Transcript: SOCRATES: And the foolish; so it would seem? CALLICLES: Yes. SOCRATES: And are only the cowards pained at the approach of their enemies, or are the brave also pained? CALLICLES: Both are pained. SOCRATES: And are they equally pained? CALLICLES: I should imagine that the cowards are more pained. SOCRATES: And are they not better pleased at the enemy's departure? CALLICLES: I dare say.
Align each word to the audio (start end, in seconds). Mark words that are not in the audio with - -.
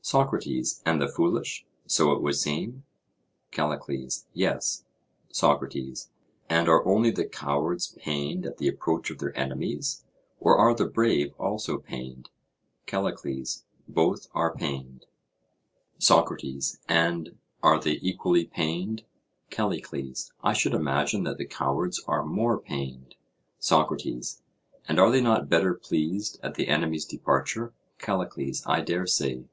SOCRATES: 0.00 0.82
And 0.86 1.00
the 1.00 1.08
foolish; 1.08 1.66
so 1.86 2.12
it 2.12 2.22
would 2.22 2.36
seem? 2.36 2.84
CALLICLES: 3.50 4.26
Yes. 4.32 4.84
SOCRATES: 5.30 6.10
And 6.48 6.68
are 6.68 6.86
only 6.86 7.10
the 7.10 7.26
cowards 7.26 7.94
pained 7.98 8.44
at 8.46 8.56
the 8.58 8.68
approach 8.68 9.10
of 9.10 9.18
their 9.18 9.36
enemies, 9.38 10.04
or 10.40 10.58
are 10.58 10.74
the 10.74 10.86
brave 10.86 11.32
also 11.38 11.78
pained? 11.78 12.28
CALLICLES: 12.86 13.64
Both 13.88 14.28
are 14.34 14.54
pained. 14.54 15.04
SOCRATES: 15.98 16.80
And 16.86 17.36
are 17.62 17.80
they 17.80 17.98
equally 18.02 18.46
pained? 18.46 19.04
CALLICLES: 19.50 20.32
I 20.42 20.52
should 20.52 20.74
imagine 20.74 21.24
that 21.24 21.38
the 21.38 21.46
cowards 21.46 22.02
are 22.06 22.24
more 22.24 22.58
pained. 22.58 23.16
SOCRATES: 23.58 24.42
And 24.86 24.98
are 24.98 25.10
they 25.10 25.22
not 25.22 25.50
better 25.50 25.74
pleased 25.74 26.40
at 26.42 26.54
the 26.54 26.68
enemy's 26.68 27.04
departure? 27.06 27.72
CALLICLES: 27.98 28.64
I 28.66 28.80
dare 28.80 29.06
say. 29.06 29.44